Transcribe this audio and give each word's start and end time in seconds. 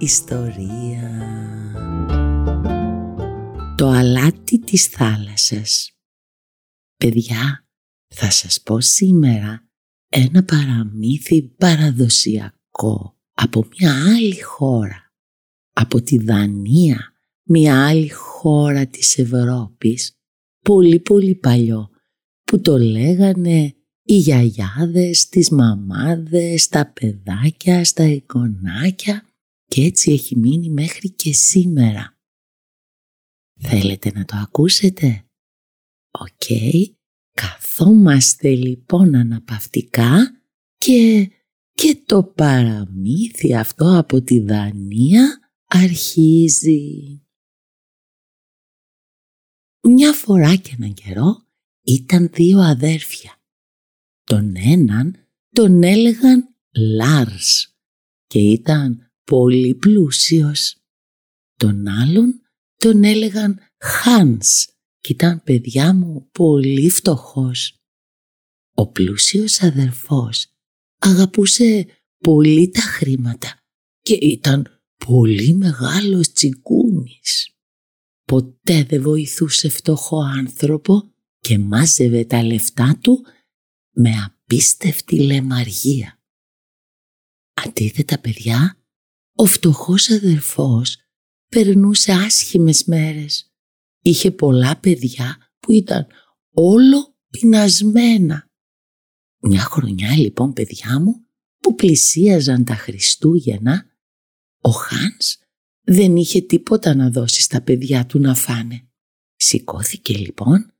ιστορία». 0.00 1.10
Το 3.76 3.88
αλάτι 3.88 4.58
της 4.58 4.86
θάλασσας. 4.86 5.92
Παιδιά, 6.96 7.66
θα 8.14 8.30
σας 8.30 8.60
πω 8.62 8.80
σήμερα 8.80 9.68
ένα 10.08 10.44
παραμύθι 10.44 11.42
παραδοσιακό 11.42 13.18
από 13.32 13.66
μια 13.78 14.04
άλλη 14.06 14.40
χώρα, 14.40 15.12
από 15.72 16.02
τη 16.02 16.18
Δανία, 16.18 17.12
μια 17.42 17.86
άλλη 17.86 18.08
χώρα 18.08 18.86
της 18.86 19.18
Ευρώπης, 19.18 20.12
πολύ 20.64 21.00
πολύ 21.00 21.34
παλιό, 21.34 21.90
που 22.44 22.60
το 22.60 22.78
λέγανε 22.78 23.74
οι 24.02 24.16
γιαγιάδες, 24.16 25.28
τις 25.28 25.50
μαμάδες, 25.50 26.68
τα 26.68 26.92
παιδάκια, 26.92 27.84
στα 27.84 28.04
εικονάκια 28.04 29.24
και 29.70 29.82
έτσι 29.82 30.12
έχει 30.12 30.36
μείνει 30.36 30.70
μέχρι 30.70 31.10
και 31.10 31.32
σήμερα. 31.32 32.18
Θέλετε 33.60 34.12
να 34.12 34.24
το 34.24 34.36
ακούσετε; 34.36 35.24
Οκ, 36.10 36.46
καθόμαστε 37.32 38.54
λοιπόν 38.54 39.14
αναπαυτικά 39.14 40.42
και, 40.76 41.30
και 41.72 42.02
το 42.06 42.24
παραμύθι 42.24 43.54
αυτό 43.54 43.98
από 43.98 44.22
τη 44.22 44.40
Δανία 44.40 45.52
αρχίζει. 45.66 47.24
Μια 49.82 50.12
φορά 50.12 50.56
και 50.56 50.74
έναν 50.78 50.94
καιρό 50.94 51.46
ήταν 51.82 52.28
δύο 52.32 52.58
αδέρφια 52.58 53.40
τον 54.24 54.56
έναν 54.56 55.28
τον 55.50 55.82
έλεγαν 55.82 56.54
Λάρς 56.70 57.76
και 58.26 58.38
ήταν 58.38 59.09
πολύ 59.30 59.74
πλούσιος. 59.74 60.76
Τον 61.56 61.88
άλλον 61.88 62.40
τον 62.76 63.04
έλεγαν 63.04 63.60
Χάνς 63.80 64.66
και 64.98 65.12
ήταν 65.12 65.42
παιδιά 65.42 65.94
μου 65.94 66.28
πολύ 66.32 66.90
φτωχός. 66.90 67.80
Ο 68.74 68.86
πλούσιος 68.86 69.62
αδερφός 69.62 70.46
αγαπούσε 70.98 71.86
πολύ 72.18 72.70
τα 72.70 72.80
χρήματα 72.80 73.58
και 74.00 74.14
ήταν 74.14 74.82
πολύ 75.06 75.54
μεγάλος 75.54 76.32
τσιγκούνης. 76.32 77.54
Ποτέ 78.24 78.84
δεν 78.84 79.02
βοηθούσε 79.02 79.68
φτωχό 79.68 80.22
άνθρωπο 80.22 81.12
και 81.38 81.58
μάζευε 81.58 82.24
τα 82.24 82.42
λεφτά 82.42 82.98
του 83.02 83.24
με 83.90 84.10
απίστευτη 84.24 85.20
λεμαργία. 85.20 86.20
Αντίθετα 87.54 88.18
παιδιά, 88.18 88.79
ο 89.40 89.46
φτωχός 89.46 90.10
αδερφός 90.10 90.96
περνούσε 91.48 92.12
άσχημες 92.12 92.84
μέρες. 92.84 93.52
Είχε 94.02 94.30
πολλά 94.30 94.76
παιδιά 94.76 95.52
που 95.58 95.72
ήταν 95.72 96.06
όλο 96.52 97.16
πεινασμένα. 97.30 98.50
Μια 99.40 99.60
χρονιά 99.60 100.16
λοιπόν 100.16 100.52
παιδιά 100.52 101.00
μου 101.00 101.26
που 101.58 101.74
πλησίαζαν 101.74 102.64
τα 102.64 102.74
Χριστούγεννα, 102.74 103.86
ο 104.60 104.70
Χάνς 104.70 105.36
δεν 105.82 106.16
είχε 106.16 106.40
τίποτα 106.40 106.94
να 106.94 107.10
δώσει 107.10 107.40
στα 107.40 107.62
παιδιά 107.62 108.06
του 108.06 108.18
να 108.18 108.34
φάνε. 108.34 108.88
Σηκώθηκε 109.36 110.16
λοιπόν, 110.18 110.74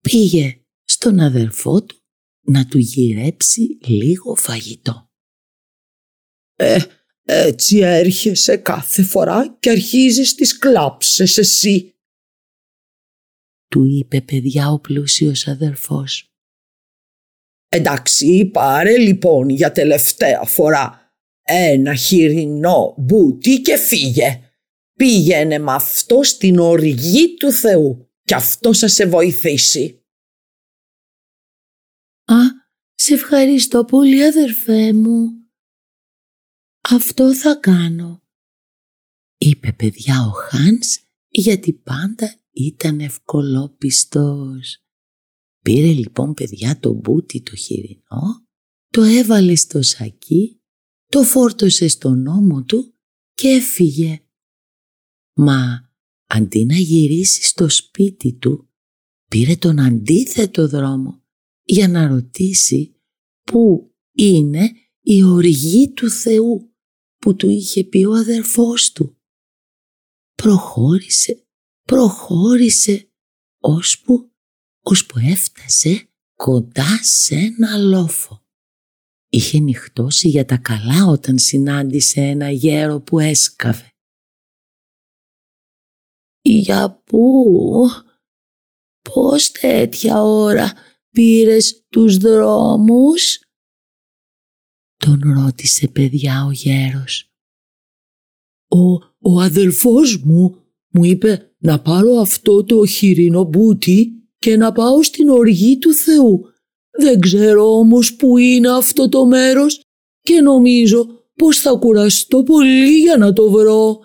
πήγε 0.00 0.64
στον 0.84 1.20
αδερφό 1.20 1.84
του 1.84 1.96
να 2.40 2.66
του 2.66 2.78
γυρέψει 2.78 3.78
λίγο 3.80 4.34
φαγητό. 4.34 5.10
«Ε, 6.56 6.78
έτσι 7.30 7.78
έρχεσαι 7.78 8.56
κάθε 8.56 9.02
φορά 9.02 9.56
και 9.60 9.70
αρχίζεις 9.70 10.34
τις 10.34 10.58
κλάψες 10.58 11.38
εσύ», 11.38 11.94
του 13.68 13.84
είπε 13.84 14.20
παιδιά 14.20 14.70
ο 14.70 14.78
πλούσιος 14.78 15.46
αδερφός. 15.46 16.34
«Εντάξει, 17.68 18.46
πάρε 18.52 18.96
λοιπόν 18.98 19.48
για 19.48 19.72
τελευταία 19.72 20.44
φορά 20.44 21.14
ένα 21.42 21.94
χοιρινό 21.94 22.94
μπούτι 22.98 23.60
και 23.60 23.76
φύγε. 23.76 24.40
Πήγαινε 24.94 25.58
με 25.58 25.72
αυτό 25.72 26.22
στην 26.22 26.58
οργή 26.58 27.34
του 27.34 27.52
Θεού 27.52 28.10
και 28.22 28.34
αυτό 28.34 28.74
θα 28.74 28.88
σε 28.88 29.06
βοηθήσει». 29.06 30.04
«Α, 32.24 32.36
σε 32.94 33.14
ευχαριστώ 33.14 33.84
πολύ 33.84 34.24
αδερφέ 34.24 34.92
μου. 34.92 35.39
Αυτό 36.92 37.34
θα 37.34 37.54
κάνω», 37.54 38.22
είπε 39.38 39.72
παιδιά 39.72 40.26
ο 40.26 40.30
Χάνς 40.30 40.98
γιατί 41.28 41.72
πάντα 41.72 42.40
ήταν 42.50 43.00
ευκολόπιστος. 43.00 44.84
Πήρε 45.62 45.92
λοιπόν 45.92 46.34
παιδιά 46.34 46.78
το 46.78 46.92
μπούτι 46.92 47.42
το 47.42 47.56
χοιρινό, 47.56 48.46
το 48.88 49.02
έβαλε 49.02 49.54
στο 49.54 49.82
σακί, 49.82 50.60
το 51.06 51.22
φόρτωσε 51.22 51.88
στον 51.88 52.26
ώμο 52.26 52.64
του 52.64 52.94
και 53.34 53.48
έφυγε. 53.48 54.24
Μα 55.34 55.90
αντί 56.26 56.64
να 56.64 56.76
γυρίσει 56.76 57.42
στο 57.42 57.68
σπίτι 57.68 58.32
του, 58.32 58.70
πήρε 59.28 59.56
τον 59.56 59.80
αντίθετο 59.80 60.68
δρόμο 60.68 61.22
για 61.62 61.88
να 61.88 62.08
ρωτήσει 62.08 62.94
πού 63.42 63.94
είναι 64.12 64.70
η 65.00 65.22
οργή 65.22 65.92
του 65.92 66.10
Θεού 66.10 66.69
που 67.20 67.36
του 67.36 67.48
είχε 67.48 67.84
πει 67.84 68.04
ο 68.04 68.12
αδερφός 68.12 68.92
του. 68.92 69.16
Προχώρησε, 70.34 71.46
προχώρησε, 71.82 73.10
ώσπου, 73.60 74.32
ώσπου 74.82 75.18
έφτασε 75.18 76.08
κοντά 76.34 76.98
σε 77.02 77.34
ένα 77.34 77.76
λόφο. 77.76 78.44
Είχε 79.28 79.58
νυχτώσει 79.58 80.28
για 80.28 80.44
τα 80.44 80.56
καλά 80.56 81.06
όταν 81.06 81.38
συνάντησε 81.38 82.20
ένα 82.20 82.50
γέρο 82.50 83.00
που 83.00 83.18
έσκαβε. 83.18 83.92
«Για 86.42 87.02
πού, 87.04 87.44
πώς 89.12 89.50
τέτοια 89.50 90.22
ώρα 90.22 90.72
πήρες 91.10 91.86
τους 91.88 92.16
δρόμους» 92.16 93.49
τον 95.04 95.20
ρώτησε 95.34 95.88
παιδιά 95.88 96.44
ο 96.44 96.50
γέρος. 96.50 97.24
«Ο, 98.68 98.92
ο 99.18 99.40
αδελφός 99.40 100.22
μου 100.24 100.56
μου 100.88 101.04
είπε 101.04 101.54
να 101.58 101.80
πάρω 101.80 102.12
αυτό 102.12 102.64
το 102.64 102.86
χοιρινό 102.86 103.44
μπούτι 103.44 104.12
και 104.38 104.56
να 104.56 104.72
πάω 104.72 105.02
στην 105.02 105.28
οργή 105.28 105.78
του 105.78 105.92
Θεού. 105.92 106.44
Δεν 106.90 107.20
ξέρω 107.20 107.78
όμως 107.78 108.16
που 108.16 108.38
είναι 108.38 108.70
αυτό 108.70 109.08
το 109.08 109.26
μέρος 109.26 109.80
και 110.20 110.40
νομίζω 110.40 111.06
πως 111.34 111.60
θα 111.60 111.72
κουραστώ 111.72 112.42
πολύ 112.42 112.98
για 112.98 113.16
να 113.16 113.32
το 113.32 113.50
βρω», 113.50 114.00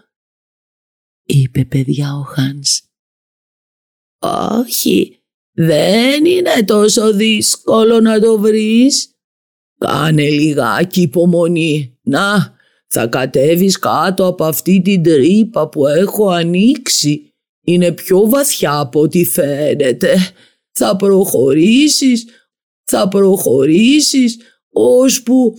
είπε 1.25 1.65
παιδιά 1.65 2.15
ο 2.15 2.21
Χάνς. 2.21 2.81
«Όχι, 4.19 5.19
δεν 5.51 6.25
είναι 6.25 6.63
τόσο 6.65 7.13
δύσκολο 7.13 7.99
να 7.99 8.19
το 8.19 8.39
βρεις. 8.39 9.14
Κάνε 9.77 10.29
λιγάκι 10.29 11.01
υπομονή. 11.01 11.97
Να, 12.01 12.55
θα 12.87 13.07
κατέβεις 13.07 13.79
κάτω 13.79 14.27
από 14.27 14.43
αυτή 14.43 14.81
την 14.81 15.03
τρύπα 15.03 15.69
που 15.69 15.87
έχω 15.87 16.29
ανοίξει. 16.29 17.33
Είναι 17.61 17.91
πιο 17.91 18.29
βαθιά 18.29 18.79
από 18.79 18.99
ό,τι 18.99 19.25
φαίνεται. 19.25 20.15
Θα 20.71 20.95
προχωρήσεις, 20.95 22.25
θα 22.83 23.07
προχωρήσεις, 23.07 24.37
ώσπου, 24.71 25.57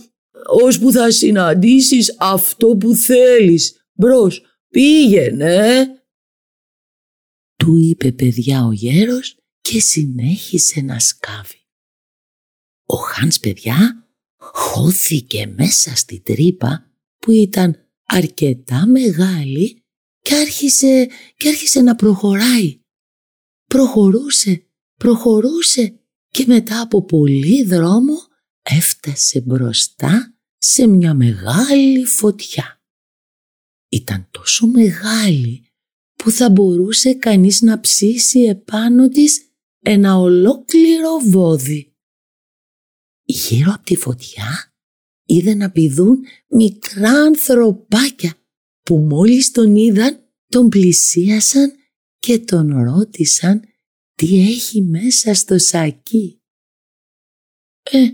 ώσπου 0.63 0.91
θα 0.91 1.11
συναντήσεις 1.11 2.15
αυτό 2.19 2.67
που 2.67 2.95
θέλεις. 2.95 3.85
Μπρος, 3.93 4.41
πήγαινε. 4.69 5.87
Του 7.55 7.75
είπε 7.75 8.11
παιδιά 8.11 8.65
ο 8.65 8.71
γέρος 8.71 9.37
και 9.61 9.79
συνέχισε 9.79 10.81
να 10.81 10.99
σκάβει. 10.99 11.61
Ο 12.85 12.95
Χάνς 12.95 13.39
παιδιά 13.39 14.06
χώθηκε 14.53 15.53
μέσα 15.57 15.95
στη 15.95 16.19
τρύπα 16.19 16.91
που 17.17 17.31
ήταν 17.31 17.75
αρκετά 18.05 18.87
μεγάλη 18.87 19.83
και 20.21 20.35
άρχισε, 20.35 21.09
και 21.37 21.47
άρχισε 21.47 21.81
να 21.81 21.95
προχωράει. 21.95 22.79
Προχωρούσε, 23.65 24.67
προχωρούσε 24.99 25.99
και 26.29 26.43
μετά 26.47 26.81
από 26.81 27.05
πολύ 27.05 27.63
δρόμο 27.63 28.13
έφτασε 28.61 29.41
μπροστά 29.41 30.35
σε 30.57 30.87
μια 30.87 31.13
μεγάλη 31.13 32.05
φωτιά. 32.05 32.81
Ήταν 33.89 34.27
τόσο 34.31 34.67
μεγάλη 34.67 35.71
που 36.15 36.31
θα 36.31 36.49
μπορούσε 36.49 37.13
κανείς 37.13 37.61
να 37.61 37.79
ψήσει 37.79 38.39
επάνω 38.39 39.07
της 39.07 39.51
ένα 39.79 40.17
ολόκληρο 40.17 41.17
βόδι. 41.17 41.96
Γύρω 43.29 43.71
από 43.73 43.83
τη 43.83 43.95
φωτιά 43.95 44.73
είδε 45.25 45.53
να 45.53 45.71
πηδούν 45.71 46.19
μικρά 46.47 47.11
ανθρωπάκια 47.11 48.33
που 48.83 48.97
μόλις 48.97 49.51
τον 49.51 49.75
είδαν 49.75 50.19
τον 50.47 50.69
πλησίασαν 50.69 51.71
και 52.19 52.39
τον 52.39 52.83
ρώτησαν 52.83 53.61
τι 54.15 54.39
έχει 54.39 54.81
μέσα 54.81 55.33
στο 55.33 55.57
σακί. 55.57 56.41
«Ε, 57.83 58.07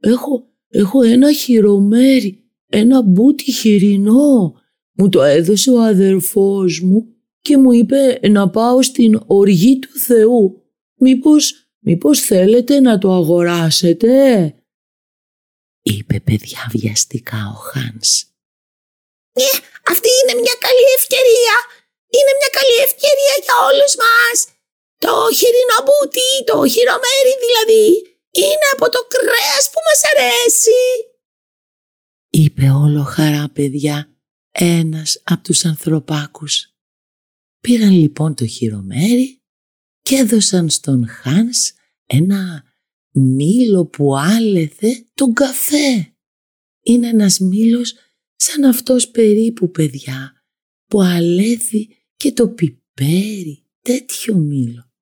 έχω, 0.00 0.52
έχω 0.68 1.02
ένα 1.02 1.32
χειρομέρι, 1.32 2.50
ένα 2.66 3.02
μπούτι 3.02 3.52
χοιρινό. 3.52 4.54
Μου 4.92 5.08
το 5.08 5.22
έδωσε 5.22 5.70
ο 5.70 5.82
αδερφός 5.82 6.80
μου 6.80 7.14
και 7.40 7.56
μου 7.56 7.72
είπε 7.72 8.28
να 8.28 8.50
πάω 8.50 8.82
στην 8.82 9.20
οργή 9.26 9.78
του 9.78 9.98
Θεού. 9.98 10.62
Μήπως, 10.94 11.61
μήπως 11.84 12.20
θέλετε 12.20 12.80
να 12.80 12.98
το 12.98 13.12
αγοράσετε» 13.12 14.12
είπε 15.82 16.20
παιδιά 16.20 16.62
βιαστικά 16.70 17.40
ο 17.54 17.58
Χάνς. 17.68 18.10
«Ναι, 19.38 19.52
αυτή 19.92 20.10
είναι 20.18 20.34
μια 20.40 20.56
καλή 20.66 20.86
ευκαιρία. 20.98 21.54
Είναι 22.16 22.32
μια 22.38 22.50
καλή 22.58 22.76
ευκαιρία 22.88 23.34
για 23.44 23.56
όλους 23.68 23.92
μας. 24.02 24.36
Το 25.04 25.12
χοιρινό 25.38 25.78
μπούτι, 25.84 26.30
το 26.50 26.56
χειρομέρι 26.74 27.34
δηλαδή, 27.44 27.86
είναι 28.42 28.68
από 28.74 28.86
το 28.94 29.00
κρέας 29.14 29.64
που 29.72 29.80
μας 29.86 30.00
αρέσει». 30.12 30.82
Είπε 32.30 32.64
όλο 32.84 33.02
χαρά 33.02 33.50
παιδιά 33.54 33.96
ένας 34.50 35.20
από 35.24 35.42
τους 35.42 35.64
ανθρωπάκους. 35.64 36.66
Πήραν 37.60 37.90
λοιπόν 37.90 38.34
το 38.34 38.46
χειρομέρι 38.46 39.41
και 40.02 40.16
έδωσαν 40.16 40.70
στον 40.70 41.06
Χάνς 41.08 41.72
ένα 42.06 42.64
μήλο 43.12 43.86
που 43.86 44.16
άλεθε 44.16 45.06
τον 45.14 45.32
καφέ. 45.32 46.16
Είναι 46.82 47.08
ένας 47.08 47.38
μήλος 47.38 47.94
σαν 48.36 48.64
αυτός 48.64 49.10
περίπου 49.10 49.70
παιδιά 49.70 50.32
που 50.86 51.02
αλέθει 51.02 51.88
και 52.16 52.32
το 52.32 52.48
πιπέρι 52.48 53.66
τέτοιο 53.80 54.34
μήλο. 54.34 54.92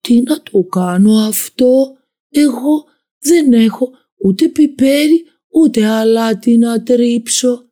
Τι 0.00 0.20
να 0.20 0.42
το 0.42 0.62
κάνω 0.62 1.14
αυτό, 1.14 1.96
εγώ 2.28 2.84
δεν 3.18 3.52
έχω 3.52 3.90
ούτε 4.24 4.48
πιπέρι 4.48 5.24
ούτε 5.48 5.86
αλάτι 5.86 6.56
να 6.56 6.82
τρίψω. 6.82 7.70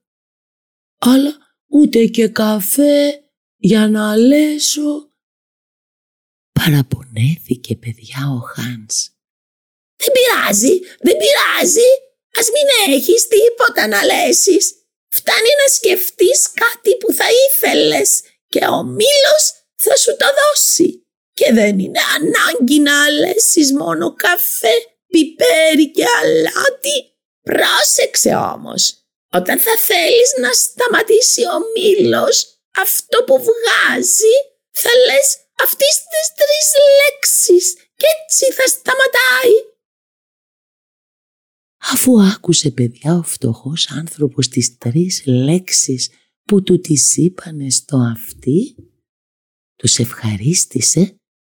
Αλλά 0.98 1.36
ούτε 1.66 2.06
και 2.06 2.28
καφέ 2.28 3.22
για 3.56 3.88
να 3.88 4.10
αλέσω. 4.10 5.09
Παραπονέθηκε 6.64 7.76
παιδιά 7.82 8.20
ο 8.36 8.40
Χάνς. 8.52 8.96
Δεν 10.00 10.10
πειράζει, 10.16 10.74
δεν 11.06 11.16
πειράζει. 11.22 11.90
Ας 12.38 12.46
μην 12.54 12.94
έχεις 12.94 13.28
τίποτα 13.28 13.86
να 13.86 14.04
λέσεις. 14.04 14.64
Φτάνει 15.08 15.52
να 15.60 15.68
σκεφτείς 15.76 16.40
κάτι 16.62 16.96
που 16.96 17.12
θα 17.12 17.24
ήθελες 17.46 18.22
και 18.48 18.64
ο 18.64 18.82
μήλος 18.82 19.44
θα 19.76 19.96
σου 19.96 20.16
το 20.16 20.26
δώσει. 20.40 21.06
Και 21.32 21.52
δεν 21.52 21.78
είναι 21.78 22.00
ανάγκη 22.16 22.78
να 22.80 23.04
αλέσεις 23.04 23.72
μόνο 23.72 24.14
καφέ, 24.14 24.76
πιπέρι 25.06 25.90
και 25.90 26.04
αλάτι. 26.20 26.98
Πρόσεξε 27.42 28.34
όμως, 28.34 28.82
όταν 29.32 29.58
θα 29.58 29.76
θέλεις 29.76 30.30
να 30.38 30.52
σταματήσει 30.52 31.42
ο 31.42 31.58
μήλος, 31.74 32.36
αυτό 32.84 33.24
που 33.24 33.36
βγάζει 33.48 34.36
θα 34.70 34.90
λες 35.06 35.28
αυτές 35.64 35.94
τις 36.10 36.26
τρεις 36.40 36.68
λέξεις 36.98 37.74
και 37.74 38.06
έτσι 38.24 38.52
θα 38.52 38.66
σταματάει. 38.66 39.54
Αφού 41.92 42.22
άκουσε 42.22 42.70
παιδιά 42.70 43.14
ο 43.14 43.22
φτωχός 43.22 43.90
άνθρωπος 43.90 44.48
τις 44.48 44.78
τρεις 44.78 45.26
λέξεις 45.26 46.10
που 46.42 46.62
του 46.62 46.80
τις 46.80 47.16
είπανε 47.16 47.70
στο 47.70 47.96
αυτί, 47.96 48.76
τους 49.76 49.98
ευχαρίστησε 49.98 51.14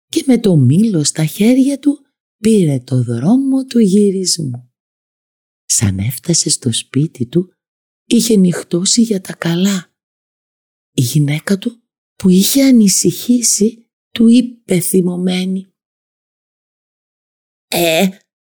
και 0.07 0.23
με 0.27 0.39
το 0.39 0.55
μήλο 0.55 1.03
στα 1.03 1.25
χέρια 1.25 1.79
του 1.79 2.05
πήρε 2.37 2.79
το 2.79 3.03
δρόμο 3.03 3.65
του 3.65 3.79
γυρισμού. 3.79 4.71
Σαν 5.65 5.99
έφτασε 5.99 6.49
στο 6.49 6.71
σπίτι 6.71 7.25
του, 7.25 7.53
είχε 8.05 8.35
νυχτώσει 8.35 9.01
για 9.01 9.21
τα 9.21 9.33
καλά. 9.33 9.93
Η 10.91 11.01
γυναίκα 11.01 11.57
του 11.57 11.81
που 12.15 12.29
είχε 12.29 12.63
ανησυχήσει 12.63 13.90
του 14.11 14.27
είπε 14.27 14.79
θυμωμένη 14.79 15.73
«Ε, 17.67 18.07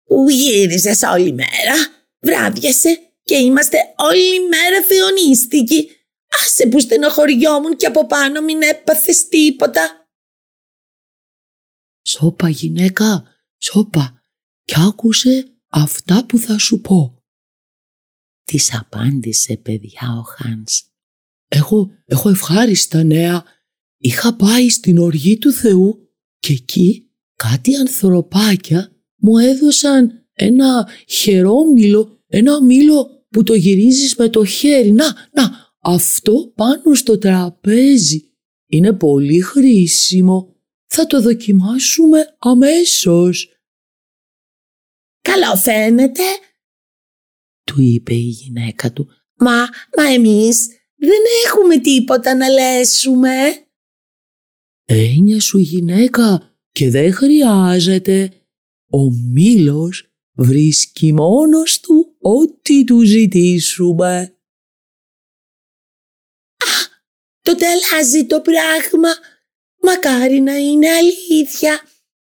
που 0.03 0.29
γύριζες 0.29 1.01
όλη 1.01 1.33
μέρα, 1.33 1.75
βράδιασε 2.19 3.05
και 3.23 3.35
είμαστε 3.35 3.77
όλη 3.97 4.47
μέρα 4.47 4.83
θεονίστικοι. 4.83 5.89
Άσε 6.43 6.67
που 6.67 6.79
στενοχωριόμουν 6.79 7.75
και 7.75 7.85
από 7.85 8.05
πάνω 8.07 8.41
μην 8.41 8.61
έπαθες 8.61 9.27
τίποτα. 9.27 10.09
Σώπα 12.07 12.49
γυναίκα, 12.49 13.23
σώπα 13.57 14.21
κι 14.63 14.73
άκουσε 14.77 15.59
αυτά 15.67 16.25
που 16.25 16.37
θα 16.37 16.57
σου 16.57 16.81
πω. 16.81 17.23
Της 18.43 18.75
απάντησε 18.75 19.57
παιδιά 19.57 20.15
ο 20.19 20.21
Χάνς. 20.21 20.83
Έχω, 21.47 21.91
έχω 22.05 22.29
ευχάριστα 22.29 23.03
νέα. 23.03 23.43
Είχα 24.05 24.35
πάει 24.35 24.69
στην 24.69 24.97
οργή 24.97 25.37
του 25.37 25.51
Θεού 25.51 26.09
και 26.39 26.53
εκεί 26.53 27.11
κάτι 27.35 27.75
ανθρωπάκια 27.75 28.91
μου 29.15 29.37
έδωσαν 29.37 30.27
ένα 30.33 30.89
χερόμυλο, 31.07 32.23
ένα 32.27 32.63
μήλο 32.63 33.25
που 33.29 33.43
το 33.43 33.53
γυρίζεις 33.53 34.15
με 34.15 34.29
το 34.29 34.45
χέρι. 34.45 34.91
Να, 34.91 35.05
να, 35.31 35.73
αυτό 35.79 36.51
πάνω 36.55 36.93
στο 36.93 37.17
τραπέζι. 37.17 38.33
Είναι 38.67 38.93
πολύ 38.93 39.41
χρήσιμο. 39.41 40.55
Θα 40.85 41.05
το 41.05 41.21
δοκιμάσουμε 41.21 42.35
αμέσως. 42.37 43.49
Καλό 45.21 45.55
φαίνεται, 45.55 46.23
του 47.63 47.81
είπε 47.81 48.13
η 48.13 48.17
γυναίκα 48.17 48.93
του. 48.93 49.07
Μα, 49.35 49.57
μα 49.97 50.03
εμείς 50.13 50.67
δεν 50.95 51.19
έχουμε 51.45 51.77
τίποτα 51.77 52.35
να 52.35 52.49
λέσουμε. 52.49 53.64
Έννοια 54.85 55.39
σου 55.39 55.57
γυναίκα 55.57 56.55
και 56.71 56.89
δεν 56.89 57.13
χρειάζεται. 57.13 58.31
Ο 58.89 59.11
μήλος 59.11 60.09
βρίσκει 60.33 61.13
μόνος 61.13 61.79
του 61.79 62.15
ό,τι 62.19 62.83
του 62.83 63.03
ζητήσουμε. 63.03 64.37
Α, 66.57 66.75
τότε 67.41 67.65
αλλάζει 67.67 68.25
το 68.25 68.41
πράγμα. 68.41 69.09
Μακάρι 69.81 70.39
να 70.39 70.55
είναι 70.55 70.89
αλήθεια. 70.89 71.81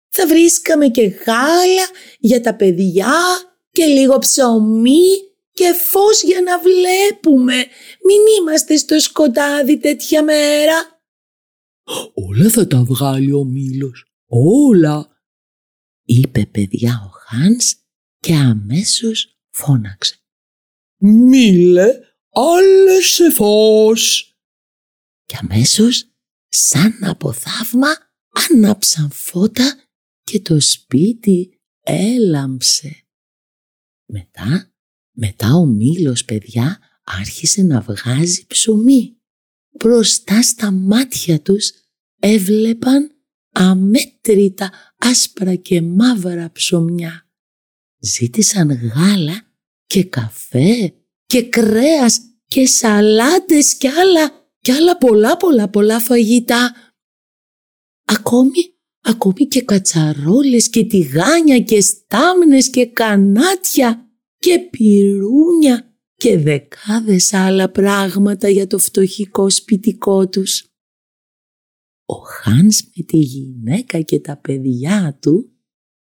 Θα 0.10 0.28
βρίσκαμε 0.28 0.88
και 0.88 1.02
γάλα 1.02 1.88
για 2.20 2.42
τα 2.42 2.56
παιδιά 2.56 3.14
και 3.72 3.86
λίγο 3.86 4.18
ψωμί 4.18 5.08
και 5.52 5.74
φως 5.74 6.24
για 6.24 6.42
να 6.42 6.60
βλέπουμε. 6.60 7.56
Μην 8.06 8.22
είμαστε 8.40 8.78
στο 8.78 9.00
σκοτάδι 9.00 9.78
τέτοια 9.78 10.24
μέρα. 10.24 10.99
Όλα 12.14 12.50
θα 12.50 12.68
τα 12.68 12.84
βγάλει 12.84 13.34
ο 13.34 13.44
μήλος. 13.44 14.06
Όλα 14.28 15.24
είπε 16.04 16.46
παιδιά 16.46 17.02
ο 17.06 17.10
Χάνς 17.10 17.76
και 18.20 18.36
αμέσως 18.36 19.40
φώναξε. 19.50 20.16
«Μίλε, 21.02 21.88
σε 23.02 23.32
φως!» 23.32 24.34
Και 25.26 25.38
αμέσως, 25.42 26.06
σαν 26.48 27.04
από 27.04 27.32
θαύμα, 27.32 27.88
άναψαν 28.30 29.12
φώτα 29.12 29.84
και 30.24 30.40
το 30.40 30.60
σπίτι 30.60 31.60
έλαμψε. 31.84 33.04
Μετά, 34.06 34.74
μετά 35.12 35.54
ο 35.54 35.66
μήλος 35.66 36.26
παιδιά 36.26 36.80
άρχισε 37.04 37.62
να 37.62 37.82
βγάζει 37.82 38.46
ψωμί. 38.48 39.19
Μπροστά 39.80 40.42
στα 40.42 40.72
μάτια 40.72 41.42
τους 41.42 41.72
έβλεπαν 42.20 43.12
αμέτρητα 43.52 44.72
άσπρα 44.98 45.56
και 45.56 45.82
μαύρα 45.82 46.52
ψωμιά. 46.52 47.30
Ζήτησαν 48.00 48.72
γάλα 48.72 49.42
και 49.86 50.04
καφέ 50.04 50.94
και 51.26 51.44
κρέας 51.44 52.20
και 52.46 52.68
σαλάτες 52.68 53.76
και 53.76 53.90
άλλα, 53.90 54.50
και 54.60 54.72
άλλα 54.72 54.98
πολλά 54.98 55.38
πολλά 55.38 55.70
πολλά 55.70 56.00
φαγητά. 56.00 56.76
Ακόμη, 58.06 58.74
ακόμη 59.02 59.48
και 59.48 59.62
κατσαρόλες 59.62 60.70
και 60.70 60.86
τηγάνια 60.86 61.60
και 61.60 61.82
στάμνες 61.82 62.70
και 62.70 62.86
κανάτια 62.86 64.10
και 64.38 64.60
πυρούνια 64.60 65.89
και 66.20 66.38
δεκάδες 66.38 67.34
άλλα 67.34 67.70
πράγματα 67.70 68.50
για 68.50 68.68
το 68.68 68.78
φτωχικό 68.78 69.50
σπιτικό 69.50 70.30
τους. 70.30 70.64
Ο 72.06 72.14
Χάνς 72.14 72.84
με 72.96 73.04
τη 73.04 73.18
γυναίκα 73.18 74.02
και 74.02 74.20
τα 74.20 74.38
παιδιά 74.38 75.18
του 75.22 75.52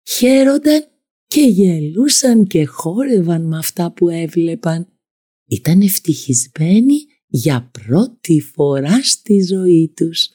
χαίρονταν 0.10 0.88
και 1.27 1.41
γελούσαν 1.41 2.48
και 2.48 2.65
χόρευαν 2.65 3.48
με 3.48 3.58
αυτά 3.58 3.91
που 3.91 4.10
έβλεπαν. 4.10 4.88
Ήταν 5.48 5.82
ευτυχισμένοι 5.82 7.05
για 7.27 7.70
πρώτη 7.72 8.41
φορά 8.41 9.03
στη 9.03 9.41
ζωή 9.41 9.93
τους. 9.96 10.29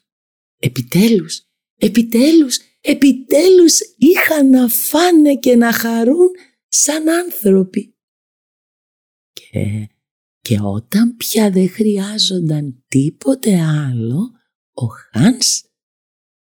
Επιτέλους, 0.58 1.42
επιτέλους, 1.76 2.58
επιτέλους 2.80 3.78
είχαν 3.96 4.50
να 4.50 4.68
φάνε 4.68 5.34
και 5.34 5.56
να 5.56 5.72
χαρούν 5.72 6.30
σαν 6.68 7.08
άνθρωποι. 7.08 7.97
Και, 9.50 9.88
και 10.40 10.58
όταν 10.60 11.16
πια 11.16 11.50
δεν 11.50 11.68
χρειάζονταν 11.68 12.84
τίποτε 12.88 13.60
άλλο, 13.60 14.30
ο 14.72 14.86
Χάνς 14.86 15.62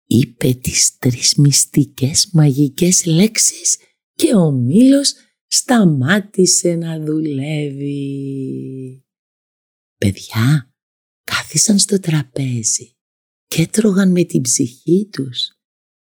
είπε 0.06 0.52
τις 0.52 0.98
τρεις 0.98 1.34
μυστικές 1.34 2.30
μαγικές 2.32 3.04
λέξεις 3.04 3.76
και 4.14 4.34
ο 4.34 4.50
Μήλος 4.50 5.14
σταμάτησε 5.46 6.74
να 6.74 7.00
δουλεύει. 7.00 9.04
Παιδιά 9.98 10.74
κάθισαν 11.24 11.78
στο 11.78 12.00
τραπέζι 12.00 12.96
και 13.46 13.62
έτρωγαν 13.62 14.10
με 14.10 14.24
την 14.24 14.40
ψυχή 14.40 15.08
τους 15.12 15.52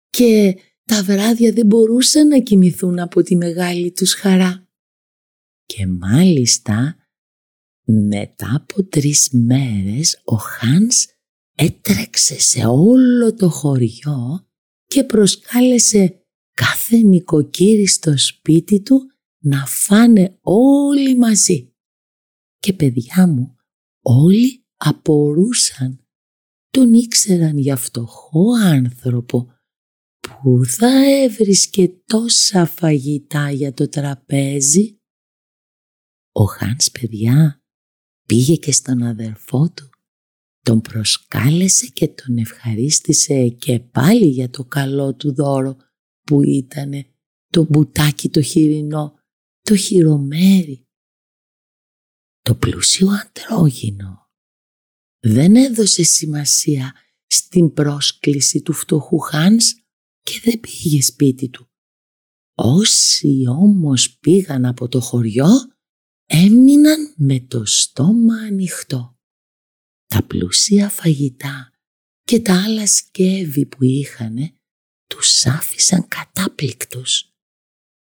και 0.09 0.57
τα 0.85 1.03
βράδια 1.03 1.51
δεν 1.51 1.65
μπορούσαν 1.65 2.27
να 2.27 2.39
κοιμηθούν 2.39 2.99
από 2.99 3.21
τη 3.21 3.35
μεγάλη 3.35 3.91
τους 3.91 4.13
χαρά. 4.13 4.68
Και 5.73 5.87
μάλιστα 5.87 6.95
μετά 7.85 8.55
από 8.55 8.83
τρεις 8.83 9.29
μέρες 9.31 10.21
ο 10.23 10.35
Χάνς 10.35 11.05
έτρεξε 11.55 12.39
σε 12.39 12.65
όλο 12.65 13.33
το 13.33 13.49
χωριό 13.49 14.47
και 14.85 15.03
προσκάλεσε 15.03 16.25
κάθε 16.53 16.97
νοικοκύρη 16.97 17.85
στο 17.85 18.17
σπίτι 18.17 18.81
του 18.81 19.11
να 19.39 19.65
φάνε 19.65 20.37
όλοι 20.41 21.17
μαζί. 21.17 21.73
Και 22.59 22.73
παιδιά 22.73 23.27
μου, 23.27 23.55
όλοι 24.01 24.65
απορούσαν. 24.77 26.05
Τον 26.69 26.93
ήξεραν 26.93 27.57
για 27.57 27.75
φτωχό 27.75 28.51
άνθρωπο 28.63 29.53
που 30.21 30.61
θα 30.65 31.21
έβρισκε 31.23 31.87
τόσα 32.05 32.65
φαγητά 32.65 33.51
για 33.51 33.73
το 33.73 33.89
τραπέζι; 33.89 34.98
Ο 36.39 36.45
Χάνς 36.45 36.91
παιδιά 36.91 37.63
πήγε 38.25 38.55
και 38.55 38.71
στον 38.71 39.03
αδερφό 39.03 39.69
του 39.69 39.89
τον 40.61 40.81
προσκάλεσε 40.81 41.87
και 41.87 42.07
τον 42.07 42.37
ευχαρίστησε 42.37 43.49
και 43.49 43.79
πάλι 43.79 44.25
για 44.25 44.49
το 44.49 44.63
καλό 44.65 45.15
του 45.15 45.33
δώρο 45.33 45.77
που 46.23 46.43
ήτανε 46.43 47.05
το 47.47 47.63
μπουτάκι 47.69 48.29
το 48.29 48.41
χοιρινό, 48.41 49.19
το 49.61 49.75
χειρομέρι. 49.75 50.87
Το 52.41 52.55
πλούσιο 52.55 53.07
αντρόγινο 53.09 54.29
δεν 55.19 55.55
έδωσε 55.55 56.03
σημασία 56.03 56.93
στην 57.27 57.73
πρόσκληση 57.73 58.61
του 58.61 58.73
φτωχού 58.73 59.19
Χάνς 59.19 59.73
και 60.21 60.41
δεν 60.43 60.59
πήγε 60.59 61.01
σπίτι 61.01 61.49
του. 61.49 61.69
Όσοι 62.55 63.43
όμως 63.47 64.17
πήγαν 64.19 64.65
από 64.65 64.87
το 64.87 64.99
χωριό 64.99 65.49
έμειναν 66.31 67.13
με 67.17 67.39
το 67.39 67.65
στόμα 67.65 68.35
ανοιχτό 68.35 69.17
τα 70.05 70.23
πλούσια 70.23 70.89
φαγητά 70.89 71.71
και 72.23 72.39
τα 72.39 72.63
άλλα 72.63 72.87
σκεύη 72.87 73.65
που 73.65 73.83
είχανε 73.83 74.53
τους 75.07 75.45
άφησαν 75.45 76.07
κατάπληκτος. 76.07 77.33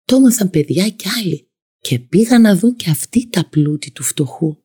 Το 0.03 0.15
έμαθαν 0.15 0.49
παιδιά 0.49 0.89
κι 0.89 1.07
άλλοι 1.09 1.49
και 1.79 1.99
πήγαν 1.99 2.41
να 2.41 2.55
δουν 2.55 2.75
και 2.75 2.89
αυτοί 2.89 3.29
τα 3.29 3.49
πλούτη 3.49 3.91
του 3.91 4.03
φτωχού. 4.03 4.57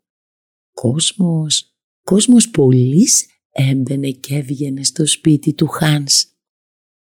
Κόσμος, 0.72 1.74
κόσμος 2.02 2.50
πολλής 2.50 3.26
έμπαινε 3.50 4.10
και 4.10 4.34
έβγαινε 4.34 4.84
στο 4.84 5.06
σπίτι 5.06 5.54
του 5.54 5.66
Χάνς. 5.66 6.24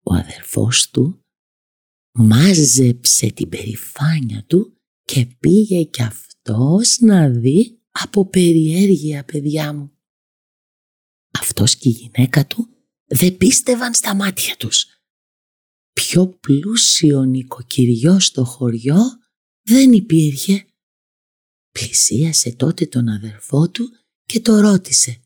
Ο 0.03 0.15
αδερφός 0.15 0.91
του 0.91 1.25
μάζεψε 2.13 3.31
την 3.31 3.49
περηφάνια 3.49 4.45
του 4.45 4.77
και 5.05 5.27
πήγε 5.27 5.83
κι 5.83 6.03
αυτός 6.51 6.99
να 7.01 7.29
δει 7.29 7.79
από 7.91 8.27
περιέργεια 8.27 9.25
παιδιά 9.25 9.73
μου 9.73 9.93
αυτός 11.41 11.77
και 11.77 11.89
η 11.89 11.93
γυναίκα 11.93 12.47
του 12.47 12.69
δεν 13.07 13.37
πίστευαν 13.37 13.95
στα 13.95 14.15
μάτια 14.15 14.57
τους. 14.57 14.87
Πιο 15.93 16.27
πλούσιο 16.27 17.23
νοικοκυριό 17.23 18.21
στο 18.21 18.45
χωριό 18.45 19.01
δεν 19.63 19.93
υπήρχε. 19.93 20.65
Πλησίασε 21.71 22.53
τότε 22.53 22.87
τον 22.87 23.09
αδερφό 23.09 23.71
του 23.71 23.89
και 24.25 24.41
το 24.41 24.61
ρώτησε. 24.61 25.21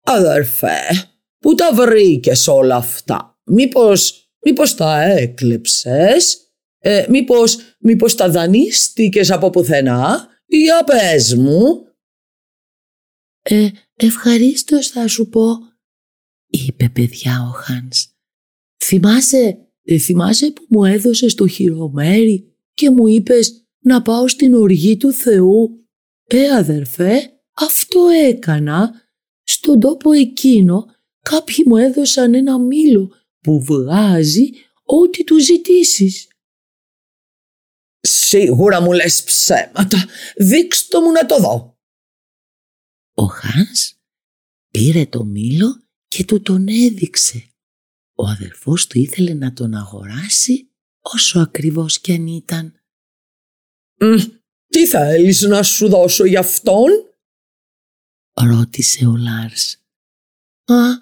«Αδερφέ, 0.00 0.80
πού 1.38 1.54
τα 1.54 1.74
βρήκες 1.74 2.46
όλα 2.46 2.76
αυτά, 2.76 3.40
μήπως, 3.44 4.30
μήπως 4.44 4.74
τα 4.74 5.02
έκλεψες, 5.02 6.47
ε, 6.78 7.06
μήπως, 7.08 7.58
μήπως 7.78 8.14
τα 8.14 8.30
δανείστηκες 8.30 9.30
από 9.30 9.50
πουθενά, 9.50 10.28
για 10.46 10.84
πες 10.84 11.34
μου». 11.34 11.86
«Ε, 13.42 13.68
«Ευχαρίστως 13.94 14.88
θα 14.88 15.08
σου 15.08 15.28
πω», 15.28 15.68
είπε 16.48 16.88
παιδιά 16.88 17.48
ο 17.48 17.52
Χάνς. 17.52 18.06
«Θυμάσαι, 18.84 19.58
ε, 19.82 19.98
θυμάσαι 19.98 20.50
που 20.50 20.66
μου 20.68 20.84
έδωσες 20.84 21.34
το 21.34 21.46
χειρομέρι 21.46 22.56
και 22.74 22.90
μου 22.90 23.06
είπες 23.06 23.66
να 23.78 24.02
πάω 24.02 24.28
στην 24.28 24.54
οργή 24.54 24.96
του 24.96 25.12
Θεού; 25.12 25.86
Ε 26.24 26.50
αδερφέ, 26.50 27.40
αυτό 27.52 28.06
έκανα. 28.08 29.06
Στον 29.42 29.80
τόπο 29.80 30.12
εκείνο 30.12 30.86
κάποιοι 31.20 31.64
μου 31.66 31.76
έδωσαν 31.76 32.34
ένα 32.34 32.58
μήλο 32.58 33.12
που 33.40 33.62
βγάζει 33.62 34.50
ό,τι 34.84 35.24
του 35.24 35.38
ζητήσεις. 35.38 36.28
Σίγουρα 38.28 38.80
μου 38.80 38.92
λες 38.92 39.24
ψέματα. 39.24 40.06
Δείξτε 40.36 41.00
μου 41.00 41.10
να 41.10 41.26
το 41.26 41.38
δω. 41.38 41.78
Ο 43.14 43.24
Χάνς 43.24 43.94
πήρε 44.68 45.06
το 45.06 45.24
μήλο 45.24 45.82
και 46.08 46.24
του 46.24 46.42
τον 46.42 46.68
έδειξε. 46.68 47.52
Ο 48.14 48.26
αδερφός 48.26 48.86
του 48.86 48.98
ήθελε 48.98 49.34
να 49.34 49.52
τον 49.52 49.74
αγοράσει 49.74 50.70
όσο 51.00 51.40
ακριβώς 51.40 52.00
κι 52.00 52.12
αν 52.12 52.26
ήταν. 52.26 52.80
«Τι 54.66 54.86
θέλεις 54.86 55.40
να 55.40 55.62
σου 55.62 55.88
δώσω 55.88 56.24
για 56.24 56.40
αυτόν» 56.40 56.88
ρώτησε 58.32 59.06
ο 59.06 59.16
Λάρς. 59.16 59.82
«Μα, 60.66 60.98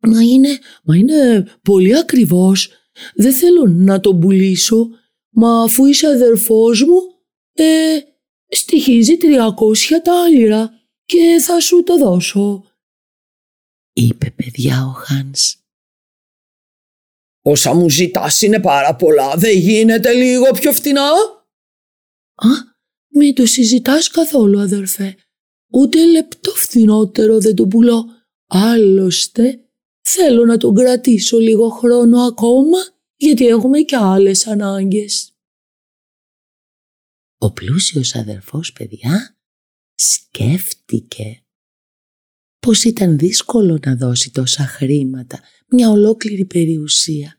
μα 0.00 0.22
είναι, 0.22 0.58
μα 0.82 0.96
είναι 0.96 1.48
πολύ 1.62 1.98
ακριβώς. 1.98 2.68
Δεν 3.14 3.32
θέλω 3.32 3.66
να 3.66 4.00
τον 4.00 4.20
πουλήσω, 4.20 4.88
μα 5.30 5.62
αφού 5.62 5.86
είσαι 5.86 6.06
αδερφός 6.06 6.82
μου, 6.82 7.00
ε, 7.52 7.98
στοιχίζει 8.48 9.16
τριακόσια 9.16 10.02
τάλιρα 10.02 10.80
και 11.04 11.38
θα 11.40 11.60
σου 11.60 11.82
το 11.82 11.96
δώσω. 11.96 12.64
Είπε 13.92 14.30
παιδιά 14.30 14.84
ο 14.86 14.92
Χάνς. 14.92 15.56
Όσα 17.42 17.74
μου 17.74 17.90
ζητάς 17.90 18.42
είναι 18.42 18.60
πάρα 18.60 18.96
πολλά, 18.96 19.36
δεν 19.36 19.58
γίνεται 19.58 20.12
λίγο 20.12 20.50
πιο 20.50 20.72
φτηνά; 20.72 21.10
Α, 22.34 22.48
μη 23.08 23.32
το 23.32 23.46
συζητάς 23.46 24.08
καθόλου 24.08 24.60
αδερφέ. 24.60 25.16
Ούτε 25.72 26.06
λεπτό 26.06 26.50
φθηνότερο 26.50 27.40
δεν 27.40 27.54
το 27.54 27.66
πουλώ. 27.66 28.04
Άλλωστε 28.46 29.60
θέλω 30.00 30.44
να 30.44 30.56
τον 30.56 30.74
κρατήσω 30.74 31.38
λίγο 31.38 31.68
χρόνο 31.68 32.20
ακόμα 32.20 32.78
γιατί 33.20 33.46
έχουμε 33.46 33.80
και 33.80 33.96
άλλες 33.96 34.46
ανάγκες. 34.46 35.34
Ο 37.38 37.52
πλούσιος 37.52 38.14
αδερφός 38.14 38.72
παιδιά 38.72 39.38
σκέφτηκε 39.94 41.44
πως 42.58 42.84
ήταν 42.84 43.18
δύσκολο 43.18 43.78
να 43.84 43.96
δώσει 43.96 44.30
τόσα 44.30 44.66
χρήματα, 44.66 45.40
μια 45.68 45.90
ολόκληρη 45.90 46.44
περιουσία, 46.44 47.38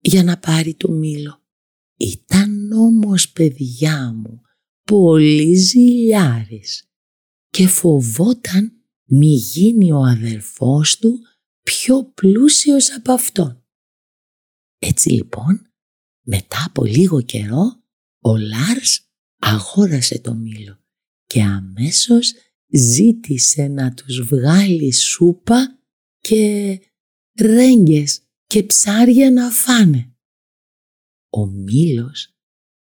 για 0.00 0.24
να 0.24 0.38
πάρει 0.38 0.74
το 0.74 0.90
μήλο. 0.90 1.42
Ήταν 1.96 2.72
όμως 2.72 3.30
παιδιά 3.30 4.12
μου 4.12 4.40
πολύ 4.84 5.54
ζηλιάρης 5.54 6.90
και 7.50 7.66
φοβόταν 7.66 8.72
μη 9.04 9.34
γίνει 9.34 9.92
ο 9.92 10.02
αδερφός 10.02 10.98
του 10.98 11.18
πιο 11.62 12.04
πλούσιος 12.04 12.90
από 12.90 13.12
αυτόν. 13.12 13.64
Έτσι 14.82 15.10
λοιπόν, 15.10 15.72
μετά 16.26 16.64
από 16.66 16.84
λίγο 16.84 17.22
καιρό, 17.22 17.82
ο 18.20 18.36
Λάρς 18.36 19.10
αγόρασε 19.38 20.18
το 20.18 20.34
μήλο 20.34 20.84
και 21.24 21.42
αμέσως 21.42 22.32
ζήτησε 22.72 23.66
να 23.66 23.94
τους 23.94 24.20
βγάλει 24.22 24.92
σούπα 24.92 25.78
και 26.18 26.78
ρέγγες 27.40 28.22
και 28.46 28.62
ψάρια 28.62 29.30
να 29.30 29.50
φάνε. 29.50 30.14
Ο 31.30 31.46
μήλος 31.46 32.34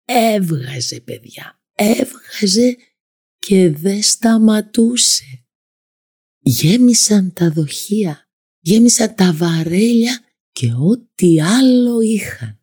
έβγαζε 0.05 1.01
παιδιά, 1.01 1.61
έβγαζε 1.73 2.77
και 3.37 3.69
δεν 3.69 4.03
σταματούσε. 4.03 5.45
Γέμισαν 6.39 7.33
τα 7.33 7.51
δοχεία, 7.51 8.29
γέμισαν 8.59 9.15
τα 9.15 9.33
βαρέλια 9.33 10.26
και 10.57 10.73
ό,τι 10.73 11.41
άλλο 11.41 12.01
είχαν. 12.01 12.59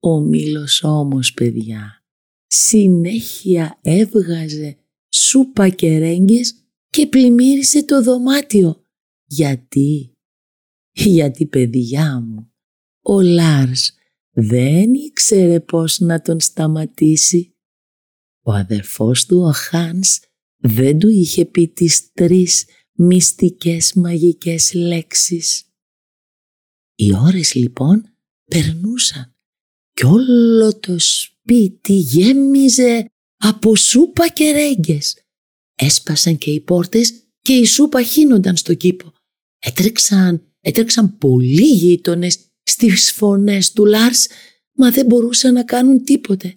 Ο 0.00 0.20
μήλος 0.20 0.82
όμως 0.82 1.34
παιδιά 1.34 2.04
συνέχεια 2.46 3.78
έβγαζε 3.82 4.76
σούπα 5.14 5.68
και 5.68 5.98
ρέγγες 5.98 6.54
και 6.88 7.06
πλημμύρισε 7.06 7.84
το 7.84 8.02
δωμάτιο. 8.02 8.86
Γιατί, 9.24 10.12
γιατί 10.92 11.46
παιδιά 11.46 12.20
μου, 12.20 12.52
ο 13.02 13.20
Λάρς 13.20 13.94
δεν 14.30 14.94
ήξερε 14.94 15.60
πώς 15.60 15.98
να 15.98 16.20
τον 16.20 16.40
σταματήσει. 16.40 17.54
Ο 18.42 18.52
αδερφός 18.52 19.26
του 19.26 19.38
ο 19.38 19.52
Χάνς 19.52 20.20
δεν 20.56 20.98
του 20.98 21.08
είχε 21.08 21.44
πει 21.44 21.68
τις 21.68 22.12
τρεις 22.12 22.66
μυστικές 22.92 23.92
μαγικές 23.94 24.74
λέξεις. 24.74 25.73
Οι 26.94 27.14
ώρες 27.14 27.54
λοιπόν 27.54 28.16
περνούσαν 28.44 29.34
και 29.92 30.06
όλο 30.06 30.78
το 30.78 30.98
σπίτι 30.98 31.92
γέμιζε 31.92 33.10
από 33.36 33.76
σούπα 33.76 34.28
και 34.28 34.50
ρέγγες. 34.50 35.16
Έσπασαν 35.74 36.38
και 36.38 36.50
οι 36.50 36.60
πόρτες 36.60 37.12
και 37.40 37.52
η 37.52 37.64
σούπα 37.64 38.02
χύνονταν 38.02 38.56
στο 38.56 38.74
κήπο. 38.74 39.12
Έτρεξαν, 39.58 40.54
έτρεξαν 40.60 41.18
πολλοί 41.18 41.66
γείτονες 41.66 42.38
στις 42.62 43.12
φωνές 43.12 43.72
του 43.72 43.84
Λάρς, 43.84 44.26
μα 44.72 44.90
δεν 44.90 45.06
μπορούσαν 45.06 45.54
να 45.54 45.64
κάνουν 45.64 46.04
τίποτε. 46.04 46.56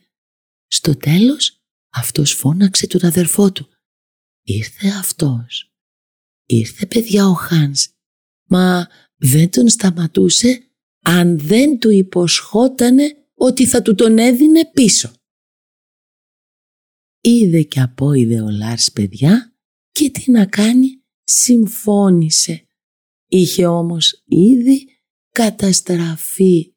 Στο 0.67 0.97
τέλος, 0.97 1.61
αυτός 1.89 2.33
φώναξε 2.33 2.87
τον 2.87 3.05
αδερφό 3.05 3.51
του. 3.51 3.69
Ήρθε 4.43 4.87
αυτός. 4.87 5.71
Ήρθε 6.45 6.85
παιδιά 6.85 7.27
ο 7.27 7.33
Χάνς, 7.33 7.87
μα 8.49 8.87
δεν 9.17 9.49
τον 9.49 9.69
σταματούσε 9.69 10.61
αν 11.01 11.39
δεν 11.39 11.79
του 11.79 11.89
υποσχότανε 11.89 13.15
ότι 13.33 13.65
θα 13.65 13.81
του 13.81 13.95
τον 13.95 14.17
έδινε 14.17 14.69
πίσω. 14.73 15.11
Είδε 17.21 17.61
και 17.61 17.79
απόειδε 17.79 18.41
ο 18.41 18.49
Λάρς 18.49 18.91
παιδιά 18.91 19.55
και 19.91 20.09
τι 20.09 20.31
να 20.31 20.45
κάνει 20.45 21.03
συμφώνησε. 21.23 22.67
Είχε 23.27 23.65
όμως 23.65 24.23
ήδη 24.25 24.87
καταστραφεί. 25.31 26.71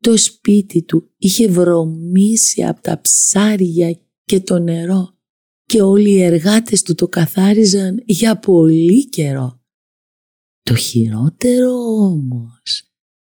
Το 0.00 0.16
σπίτι 0.16 0.82
του 0.82 1.14
είχε 1.16 1.48
βρωμίσει 1.48 2.64
από 2.64 2.80
τα 2.80 3.00
ψάρια 3.00 4.00
και 4.24 4.40
το 4.40 4.58
νερό 4.58 5.18
και 5.64 5.82
όλοι 5.82 6.10
οι 6.10 6.22
εργάτες 6.22 6.82
του 6.82 6.94
το 6.94 7.08
καθάριζαν 7.08 8.02
για 8.06 8.38
πολύ 8.38 9.08
καιρό. 9.08 9.57
Το 10.68 10.74
χειρότερο 10.74 11.70
όμως 11.94 12.92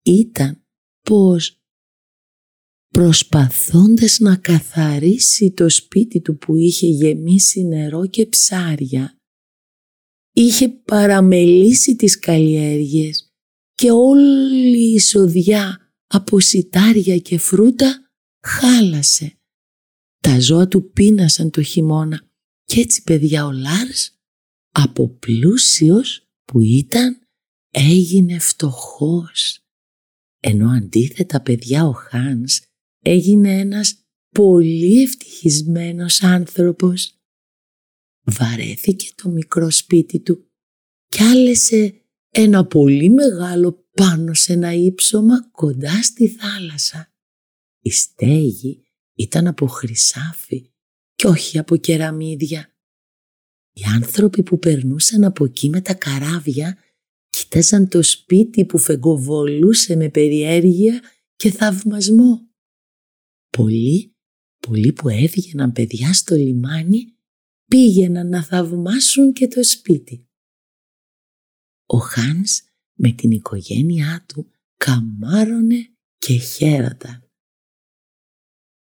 ήταν 0.02 0.66
πως 1.02 1.60
προσπαθώντας 2.88 4.18
να 4.18 4.36
καθαρίσει 4.36 5.52
το 5.52 5.68
σπίτι 5.68 6.20
του 6.20 6.38
που 6.38 6.56
είχε 6.56 6.86
γεμίσει 6.86 7.64
νερό 7.64 8.06
και 8.06 8.26
ψάρια, 8.26 9.18
είχε 10.32 10.68
παραμελήσει 10.68 11.96
τις 11.96 12.18
καλλιέργειες 12.18 13.32
και 13.74 13.90
όλη 13.90 14.78
η 14.78 14.92
εισοδιά 14.92 15.92
από 16.06 16.40
σιτάρια 16.40 17.18
και 17.18 17.38
φρούτα 17.38 18.12
χάλασε. 18.46 19.38
Τα 20.18 20.40
ζώα 20.40 20.68
του 20.68 20.90
πείνασαν 20.90 21.50
το 21.50 21.62
χειμώνα 21.62 22.30
και 22.64 22.80
έτσι 22.80 23.02
παιδιά 23.02 23.46
ο 23.46 23.52
Λάρς 23.52 24.18
από 24.72 25.08
πλούσιος 25.08 26.22
που 26.44 26.60
ήταν 26.60 27.17
έγινε 27.70 28.38
φτωχός. 28.38 29.62
Ενώ 30.40 30.70
αντίθετα 30.70 31.42
παιδιά 31.42 31.84
ο 31.84 31.92
Χάνς 31.92 32.60
έγινε 33.02 33.58
ένας 33.58 34.06
πολύ 34.30 35.02
ευτυχισμένος 35.02 36.22
άνθρωπος. 36.22 37.18
Βαρέθηκε 38.22 39.10
το 39.14 39.28
μικρό 39.28 39.70
σπίτι 39.70 40.20
του 40.20 40.48
κι 41.08 41.22
άλεσε 41.22 42.02
ένα 42.30 42.66
πολύ 42.66 43.10
μεγάλο 43.10 43.86
πάνω 43.94 44.34
σε 44.34 44.52
ένα 44.52 44.72
ύψωμα 44.72 45.50
κοντά 45.50 46.02
στη 46.02 46.28
θάλασσα. 46.28 47.12
Η 47.80 47.90
στέγη 47.90 48.82
ήταν 49.14 49.46
από 49.46 49.66
χρυσάφι 49.66 50.70
και 51.14 51.26
όχι 51.26 51.58
από 51.58 51.76
κεραμίδια. 51.76 52.72
Οι 53.72 53.82
άνθρωποι 53.94 54.42
που 54.42 54.58
περνούσαν 54.58 55.24
από 55.24 55.44
εκεί 55.44 55.68
με 55.68 55.80
τα 55.80 55.94
καράβια 55.94 56.78
κοίταζαν 57.48 57.88
το 57.88 58.02
σπίτι 58.02 58.64
που 58.64 58.78
φεγκοβολούσε 58.78 59.96
με 59.96 60.08
περιέργεια 60.08 61.02
και 61.36 61.50
θαυμασμό. 61.50 62.48
Πολλοί, 63.50 64.16
πολλοί 64.58 64.92
που 64.92 65.08
έβγαιναν 65.08 65.72
παιδιά 65.72 66.12
στο 66.12 66.34
λιμάνι 66.34 67.16
πήγαιναν 67.64 68.28
να 68.28 68.44
θαυμάσουν 68.44 69.32
και 69.32 69.48
το 69.48 69.64
σπίτι. 69.64 70.28
Ο 71.86 71.98
Χάνς 71.98 72.60
με 72.94 73.12
την 73.12 73.30
οικογένειά 73.30 74.24
του 74.28 74.50
καμάρωνε 74.76 75.92
και 76.18 76.38
χαίραταν. 76.38 77.30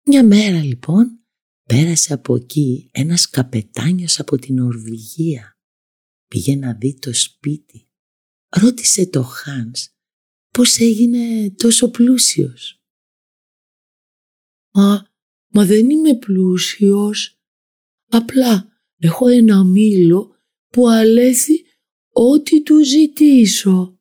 Μια 0.06 0.24
μέρα 0.24 0.62
λοιπόν 0.62 1.20
πέρασε 1.62 2.12
από 2.12 2.34
εκεί 2.34 2.88
ένας 2.92 3.28
καπετάνιος 3.28 4.18
από 4.18 4.36
την 4.36 4.58
Ορβηγία. 4.58 5.58
Πήγε 6.28 6.56
να 6.56 6.74
δει 6.74 6.98
το 6.98 7.14
σπίτι. 7.14 7.85
Ρώτησε 8.60 9.06
το 9.06 9.22
Χάνς 9.22 9.88
πώς 10.50 10.78
έγινε 10.78 11.50
τόσο 11.50 11.90
πλούσιος. 11.90 12.80
«Μα, 14.72 15.08
μα 15.46 15.64
δεν 15.64 15.90
είμαι 15.90 16.14
πλούσιος. 16.14 17.38
Απλά 18.08 18.68
έχω 18.98 19.28
ένα 19.28 19.64
μήλο 19.64 20.36
που 20.68 20.88
αλέθη 20.88 21.64
ό,τι 22.12 22.62
του 22.62 22.84
ζητήσω», 22.84 24.00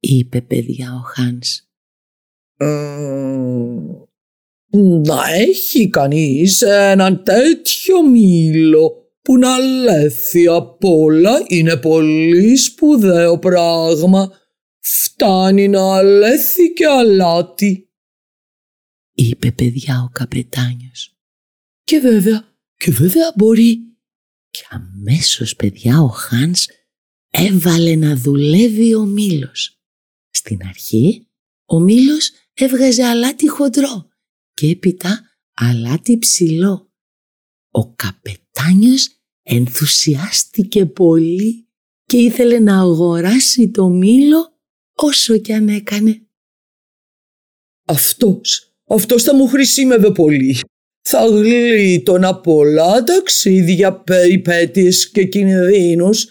είπε 0.00 0.42
παιδιά 0.42 0.94
ο 0.94 1.00
Χάνς. 1.00 1.62
να 5.04 5.28
έχει 5.28 5.88
κανείς 5.88 6.62
έναν 6.62 7.24
τέτοιο 7.24 8.08
μήλο 8.08 9.07
που 9.28 9.38
να 9.38 9.58
λέθει 9.58 10.46
απ' 10.46 10.84
όλα 10.84 11.44
είναι 11.46 11.76
πολύ 11.76 12.56
σπουδαίο 12.56 13.38
πράγμα. 13.38 14.32
Φτάνει 14.78 15.68
να 15.68 15.96
αλέθει 15.96 16.72
και 16.72 16.86
αλάτι 16.86 17.90
είπε 19.14 19.52
παιδιά 19.52 20.02
ο 20.02 20.08
καπετάνιος. 20.12 21.16
Και 21.84 21.98
βέβαια, 21.98 22.54
και 22.76 22.90
βέβαια 22.90 23.32
μπορεί. 23.36 23.78
Και 24.50 24.64
αμέσως 24.68 25.56
παιδιά 25.56 26.00
ο 26.00 26.08
Χάνς 26.08 26.66
έβαλε 27.30 27.94
να 27.94 28.16
δουλεύει 28.16 28.94
ο 28.94 29.04
Μήλος. 29.04 29.80
Στην 30.30 30.60
αρχή 30.68 31.26
ο 31.64 31.80
Μήλος 31.80 32.30
έβγαζε 32.54 33.04
αλάτι 33.04 33.48
χοντρό 33.48 34.08
και 34.54 34.68
έπειτα 34.68 35.20
αλάτι 35.54 36.18
ψηλό. 36.18 36.92
Ο 37.70 37.94
καπετάνιος 37.94 39.17
ενθουσιάστηκε 39.48 40.86
πολύ 40.86 41.66
και 42.04 42.16
ήθελε 42.16 42.58
να 42.58 42.78
αγοράσει 42.78 43.70
το 43.70 43.88
Μήλο 43.88 44.58
όσο 44.94 45.38
κι 45.38 45.52
αν 45.52 45.68
έκανε. 45.68 46.22
Αυτός 47.84 48.68
αυτός 48.88 49.22
θα 49.22 49.34
μου 49.34 49.46
χρησιμεύε 49.46 50.10
πολύ. 50.10 50.60
Θα 51.02 51.26
γλίτωνα 51.26 52.40
πολλά 52.40 53.04
ταξίδια, 53.04 54.00
περιπέτειες 54.00 55.10
και 55.10 55.24
κινδύνους. 55.24 56.26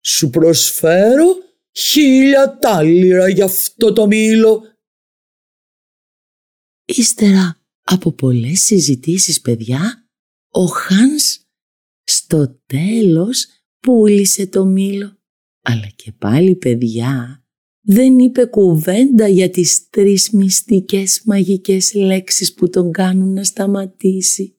Σου 0.00 0.30
προσφέρω 0.30 1.26
χίλια 1.72 2.58
τάλιρα 2.58 3.28
για 3.28 3.44
αυτό 3.44 3.92
το 3.92 4.06
μήλο. 4.06 4.62
Ύστερα 6.84 7.60
από 7.82 8.12
πολλές 8.12 8.60
συζητήσεις 8.60 9.40
παιδιά, 9.40 10.08
Ο 10.50 10.64
Χάνς 10.64 11.38
στο 12.30 12.60
τέλος 12.66 13.46
πούλησε 13.80 14.46
το 14.46 14.64
μήλο. 14.64 15.18
Αλλά 15.62 15.86
και 15.96 16.12
πάλι 16.12 16.56
παιδιά 16.56 17.44
δεν 17.80 18.18
είπε 18.18 18.44
κουβέντα 18.44 19.28
για 19.28 19.50
τις 19.50 19.88
τρεις 19.88 20.30
μυστικές 20.30 21.22
μαγικές 21.24 21.94
λέξεις 21.94 22.54
που 22.54 22.68
τον 22.70 22.92
κάνουν 22.92 23.32
να 23.32 23.44
σταματήσει. 23.44 24.58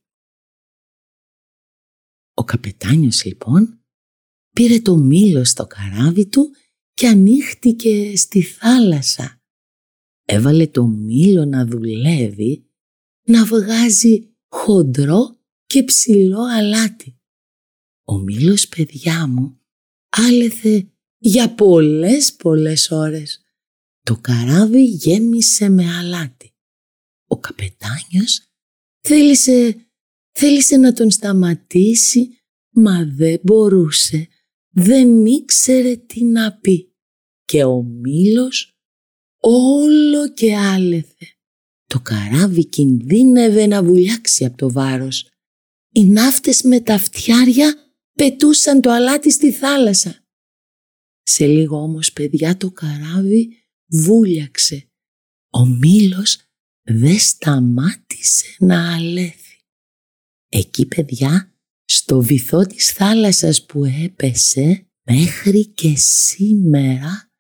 Ο 2.33 2.43
καπετάνιος 2.43 3.25
λοιπόν 3.25 3.83
πήρε 4.55 4.79
το 4.79 4.95
μήλο 4.95 5.43
στο 5.43 5.65
καράβι 5.67 6.27
του 6.27 6.51
και 6.93 7.07
ανοίχτηκε 7.07 8.17
στη 8.17 8.41
θάλασσα. 8.41 9.41
Έβαλε 10.25 10.67
το 10.67 10.85
μήλο 10.85 11.45
να 11.45 11.65
δουλεύει, 11.65 12.69
να 13.23 13.45
βγάζει 13.45 14.35
χοντρό 14.47 15.39
και 15.65 15.83
ψηλό 15.83 16.41
αλάτι. 16.41 17.18
Ο 18.09 18.17
μήλος 18.17 18.67
παιδιά 18.67 19.27
μου 19.27 19.59
άλεθε 20.09 20.91
για 21.17 21.53
πολλές 21.55 22.33
πολλές 22.33 22.91
ώρες. 22.91 23.41
Το 24.01 24.15
καράβι 24.15 24.83
γέμισε 24.83 25.69
με 25.69 25.85
αλάτι. 25.97 26.53
Ο 27.27 27.39
καπετάνιος 27.39 28.41
θέλησε, 28.99 29.87
θέλησε 30.31 30.77
να 30.77 30.93
τον 30.93 31.11
σταματήσει 31.11 32.29
μα 32.69 33.05
δεν 33.05 33.39
μπορούσε, 33.43 34.27
δεν 34.69 35.25
ήξερε 35.25 35.95
τι 35.95 36.23
να 36.23 36.53
πει 36.53 36.95
και 37.45 37.63
ο 37.63 37.83
μήλος 37.83 38.77
όλο 39.41 40.33
και 40.33 40.55
άλεθε. 40.55 41.27
Το 41.85 41.99
καράβι 41.99 42.65
κινδύνευε 42.65 43.65
να 43.65 43.83
βουλιάξει 43.83 44.45
από 44.45 44.57
το 44.57 44.71
βάρος. 44.71 45.29
Οι 45.91 46.05
ναύτες 46.05 46.61
με 46.61 46.79
τα 46.79 46.97
φτιάρια 46.97 47.88
πετούσαν 48.19 48.81
το 48.81 48.91
αλάτι 48.91 49.31
στη 49.31 49.51
θάλασσα. 49.51 50.23
Σε 51.21 51.45
λίγο 51.45 51.77
όμως 51.77 52.13
παιδιά 52.13 52.57
το 52.57 52.71
καράβι 52.71 53.49
βούλιαξε. 53.87 54.89
Ο 55.49 55.65
μήλος 55.65 56.41
δεν 56.83 57.19
σταμάτησε 57.19 58.55
να 58.59 58.95
αλέθει. 58.95 59.59
Εκεί 60.49 60.85
παιδιά 60.85 61.53
στο 61.85 62.21
βυθό 62.21 62.65
της 62.65 62.91
θάλασσας 62.91 63.65
που 63.65 63.85
έπεσε 63.85 64.87
μέχρι 65.05 65.67
και 65.67 65.93
σήμερα 65.97 67.31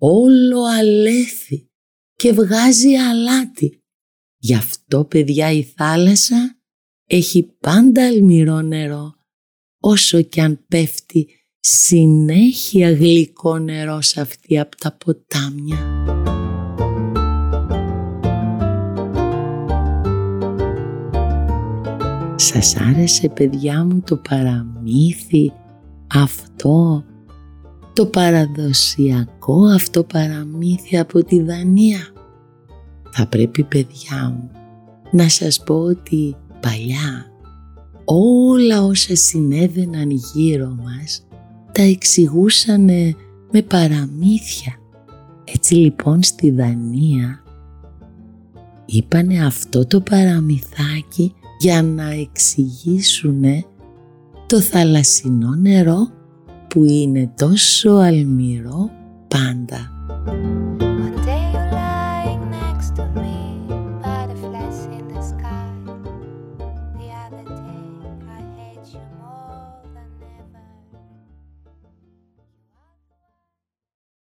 όλο 0.00 0.62
αλέθη 0.64 1.66
και 2.14 2.32
βγάζει 2.32 2.94
αλάτι. 2.94 3.78
Γι' 4.36 4.54
αυτό 4.54 5.04
παιδιά 5.04 5.50
η 5.50 5.62
θάλασσα 5.62 6.58
έχει 7.04 7.42
πάντα 7.42 8.06
αλμυρό 8.06 8.60
νερό 8.60 9.13
όσο 9.86 10.22
κι 10.22 10.40
αν 10.40 10.60
πέφτει 10.68 11.28
συνέχεια 11.60 12.92
γλυκό 12.92 13.58
νερό 13.58 14.00
σε 14.00 14.20
αυτή 14.20 14.58
από 14.58 14.76
τα 14.76 14.96
ποτάμια. 15.04 15.76
Σας 22.36 22.76
άρεσε 22.76 23.28
παιδιά 23.28 23.84
μου 23.84 24.00
το 24.00 24.16
παραμύθι 24.16 25.52
αυτό, 26.14 27.04
το 27.92 28.06
παραδοσιακό 28.06 29.64
αυτό 29.64 30.04
παραμύθι 30.04 30.98
από 30.98 31.24
τη 31.24 31.42
Δανία; 31.42 32.12
Θα 33.10 33.26
πρέπει 33.26 33.62
παιδιά 33.62 34.36
μου 34.36 34.50
να 35.10 35.28
σας 35.28 35.62
πω 35.62 35.74
ότι 35.74 36.36
παλιά 36.60 37.33
όλα 38.04 38.82
όσα 38.82 39.16
συνέβαιναν 39.16 40.10
γύρω 40.10 40.76
μας 40.82 41.26
τα 41.72 41.82
εξηγούσαν 41.82 42.84
με 43.50 43.62
παραμύθια. 43.68 44.74
Έτσι 45.44 45.74
λοιπόν 45.74 46.22
στη 46.22 46.50
Δανία 46.50 47.42
είπανε 48.86 49.46
αυτό 49.46 49.86
το 49.86 50.00
παραμυθάκι 50.00 51.34
για 51.58 51.82
να 51.82 52.10
εξηγήσουν 52.10 53.44
το 54.46 54.60
θαλασσινό 54.60 55.54
νερό 55.54 56.08
που 56.68 56.84
είναι 56.84 57.32
τόσο 57.36 57.90
αλμυρό 57.90 58.90
πάντα. 59.28 59.92